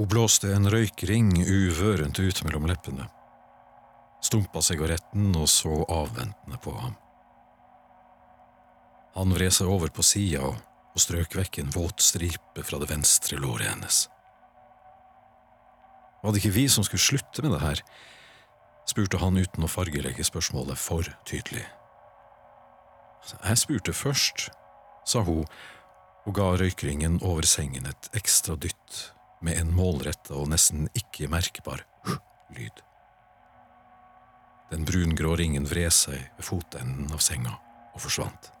Hun 0.00 0.08
blåste 0.08 0.48
en 0.56 0.64
røykring 0.72 1.34
uvørent 1.44 2.16
ut 2.24 2.38
mellom 2.46 2.64
leppene, 2.70 3.04
stumpa 4.24 4.62
sigaretten 4.64 5.34
og 5.36 5.44
så 5.52 5.74
avventende 5.92 6.56
på 6.64 6.72
ham. 6.72 6.94
Han 9.12 9.34
vred 9.36 9.52
seg 9.52 9.68
over 9.68 9.92
på 9.92 10.00
sida 10.00 10.54
og 10.54 11.04
strøk 11.04 11.36
vekk 11.36 11.60
en 11.60 11.74
våt 11.76 12.00
stripe 12.00 12.64
fra 12.64 12.80
det 12.80 12.88
venstre 12.88 13.42
låret 13.44 13.68
hennes. 13.68 14.00
Var 16.24 16.32
det 16.32 16.40
ikke 16.40 16.56
vi 16.56 16.66
som 16.72 16.88
skulle 16.88 17.04
slutte 17.10 17.44
med 17.44 17.58
det 17.58 17.62
her? 17.66 17.84
spurte 18.88 19.20
han 19.20 19.36
uten 19.36 19.68
å 19.68 19.72
fargelegge 19.76 20.24
spørsmålet 20.24 20.80
for 20.80 21.12
tydelig. 21.28 21.68
Jeg 23.36 23.64
spurte 23.66 23.92
først, 23.92 24.48
sa 25.04 25.28
hun 25.28 25.44
og 26.24 26.36
ga 26.40 26.54
røykringen 26.56 27.20
over 27.20 27.44
sengen 27.44 27.92
et 27.92 28.14
ekstra 28.16 28.56
dytt 28.56 29.10
med 29.40 29.58
en 29.58 29.72
målretta 29.74 30.36
og 30.36 30.50
nesten 30.52 30.88
ikke 30.96 31.28
merkbar 31.32 31.84
lyd. 32.56 32.82
Den 34.70 34.84
brungrå 34.86 35.34
ringen 35.40 35.66
vred 35.66 35.90
seg 35.94 36.20
ved 36.36 36.46
fotenden 36.46 37.10
av 37.14 37.22
senga 37.24 37.56
og 37.90 38.02
forsvant. 38.04 38.52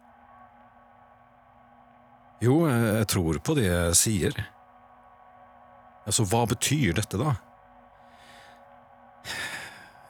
Jo, 2.40 2.64
jeg 2.66 3.06
tror 3.12 3.38
på 3.44 3.54
det 3.58 3.66
jeg 3.68 3.98
sier. 4.00 4.38
Altså, 6.08 6.24
hva 6.24 6.46
betyr 6.48 6.96
dette, 6.96 7.20
da? 7.20 7.34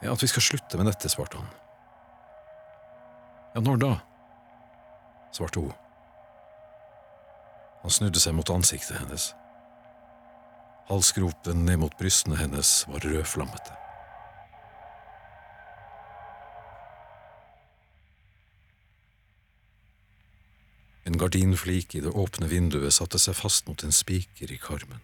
Ja, 0.01 0.13
At 0.15 0.23
vi 0.23 0.31
skal 0.31 0.41
slutte 0.41 0.79
med 0.79 0.87
dette, 0.89 1.11
svarte 1.11 1.37
han. 1.37 1.51
Ja, 3.53 3.61
når 3.61 3.77
da? 3.83 3.91
svarte 5.35 5.59
hun. 5.59 5.75
Han 7.83 7.93
snudde 7.93 8.21
seg 8.21 8.33
mot 8.37 8.49
ansiktet 8.49 8.97
hennes. 8.97 9.31
Halsgropen 10.89 11.65
ned 11.65 11.79
mot 11.83 11.97
brystene 11.99 12.39
hennes 12.39 12.81
var 12.87 13.05
rødflammete. 13.05 13.77
En 21.05 21.17
gardinflik 21.17 21.95
i 21.95 22.01
det 22.01 22.11
åpne 22.13 22.47
vinduet 22.47 22.93
satte 22.93 23.19
seg 23.19 23.35
fast 23.35 23.67
mot 23.67 23.83
en 23.83 23.95
spiker 23.95 24.51
i 24.53 24.59
karmen. 24.61 25.01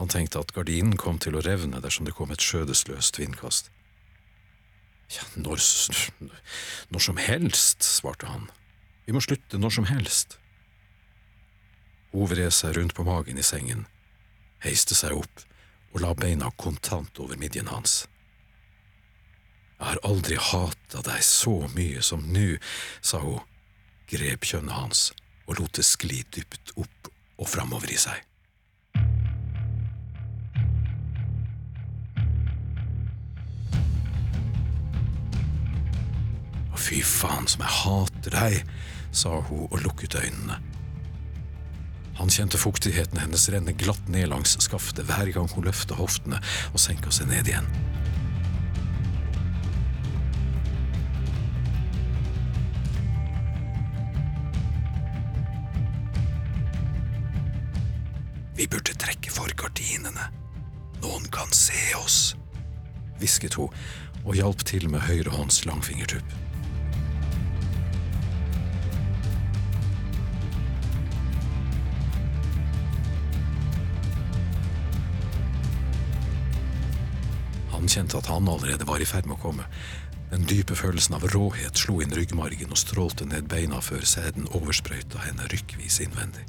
Han 0.00 0.08
tenkte 0.08 0.40
at 0.40 0.54
gardinen 0.56 0.96
kom 0.96 1.20
til 1.22 1.36
å 1.36 1.42
revne 1.44 1.82
dersom 1.84 2.08
det 2.08 2.16
kom 2.16 2.32
et 2.32 2.42
skjødesløst 2.42 3.20
vindkast. 3.20 3.68
Ja, 5.12 5.26
når, 5.36 5.60
når 6.88 7.04
som 7.04 7.20
helst, 7.20 7.84
svarte 7.84 8.30
han. 8.30 8.48
Vi 9.06 9.12
må 9.12 9.20
slutte 9.20 9.60
når 9.60 9.76
som 9.76 9.86
helst. 9.90 10.38
Hun 12.12 12.30
vred 12.30 12.52
seg 12.56 12.76
rundt 12.78 12.96
på 12.96 13.04
magen 13.04 13.38
i 13.38 13.44
sengen, 13.44 13.84
heiste 14.62 14.96
seg 14.98 15.16
opp 15.18 15.44
og 15.92 16.00
la 16.04 16.14
beina 16.16 16.50
kontant 16.56 17.18
over 17.20 17.38
midjen 17.40 17.68
hans. 17.68 18.06
Jeg 19.78 19.88
har 19.88 20.02
aldri 20.06 20.38
hata 20.38 21.02
deg 21.04 21.24
så 21.26 21.56
mye 21.74 22.02
som 22.06 22.22
nå, 22.32 22.54
sa 23.02 23.18
hun, 23.22 23.42
grep 24.12 24.46
kjønnet 24.46 24.76
hans 24.76 25.08
og 25.48 25.58
lot 25.58 25.74
det 25.74 25.84
skli 25.86 26.22
dypt 26.32 26.74
opp 26.78 27.10
og 27.42 27.48
framover 27.50 27.90
i 27.90 27.98
seg. 27.98 28.20
Fy 36.82 36.98
faen 37.06 37.46
som 37.48 37.62
jeg 37.62 37.74
hater 37.78 38.34
deg, 38.34 38.72
sa 39.14 39.38
hun 39.46 39.68
og 39.70 39.78
lukket 39.84 40.16
øynene. 40.18 40.58
Han 42.22 42.30
kjente 42.30 42.58
fuktigheten 42.58 43.18
hennes 43.18 43.48
renne 43.50 43.72
glatt 43.74 44.08
ned 44.08 44.28
langs 44.30 44.52
skaftet 44.62 45.08
hver 45.08 45.26
gang 45.34 45.48
hun 45.50 45.64
løfta 45.66 45.96
hoftene 45.98 46.38
og 46.70 46.78
senka 46.78 47.10
seg 47.10 47.26
ned 47.26 47.48
igjen. 47.50 47.66
Vi 58.54 58.68
burde 58.70 58.94
trekke 58.94 59.34
for 59.34 59.50
gardinene. 59.58 60.30
Noen 61.02 61.26
kan 61.34 61.50
se 61.50 61.90
oss, 61.98 62.36
hvisket 63.18 63.58
hun 63.58 63.74
og 64.22 64.38
hjalp 64.38 64.62
til 64.70 64.86
med 64.94 65.02
høyrehånds 65.10 65.64
langfingertupp. 65.66 66.38
Han 77.82 77.88
kjente 77.90 78.14
at 78.14 78.28
han 78.30 78.46
allerede 78.46 78.86
var 78.86 79.02
i 79.02 79.06
ferd 79.10 79.26
med 79.26 79.40
å 79.40 79.42
komme. 79.42 79.64
Den 80.30 80.44
dype 80.46 80.76
følelsen 80.78 81.16
av 81.16 81.24
råhet 81.32 81.80
slo 81.80 81.96
inn 81.98 82.12
ryggmargen 82.14 82.70
og 82.70 82.78
strålte 82.78 83.26
ned 83.26 83.48
beina 83.50 83.80
før 83.82 84.04
sæden 84.06 84.46
oversprøyta 84.54 85.18
henne 85.24 85.48
rykkvis 85.50 85.96
innvendig. 86.04 86.44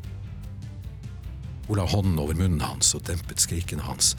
Hun 1.65 1.79
la 1.79 1.87
hånden 1.89 2.21
over 2.21 2.37
munnen 2.37 2.61
hans 2.61 2.93
og 2.93 3.01
dempet 3.09 3.41
skrikene 3.41 3.81
hans, 3.87 4.11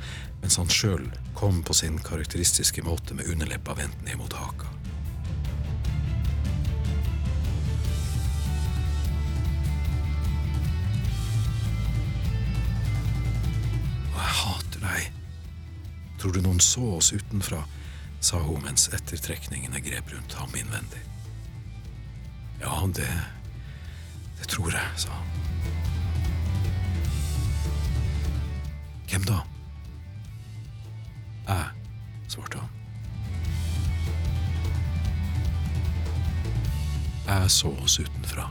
mens 0.43 0.59
han 0.59 0.75
sjøl 0.75 1.07
kom 1.39 1.63
på 1.63 1.79
sin 1.79 2.01
karakteristiske 2.03 2.83
måte 2.83 3.15
med 3.15 3.31
underleppa 3.31 3.79
vendt 3.79 4.03
Tror 16.25 16.33
du 16.33 16.41
noen 16.41 16.61
så 16.61 16.81
oss 16.97 17.13
utenfra? 17.13 17.59
sa 18.25 18.39
hun 18.41 18.63
mens 18.65 18.87
ettertrekningene 18.97 19.77
grep 19.85 20.09
rundt 20.09 20.33
ham 20.39 20.55
innvendig. 20.57 21.03
Ja, 22.63 22.73
det 22.97 23.11
det 24.39 24.49
tror 24.49 24.73
jeg, 24.73 24.89
sa 24.97 25.11
han. 25.13 25.27
Hvem 29.11 29.29
da? 29.29 29.43
Jeg, 31.45 31.69
svarte 32.33 32.65
han. 32.65 32.69
Jeg 37.29 37.51
så 37.51 37.77
oss 37.85 38.01
utenfra. 38.01 38.49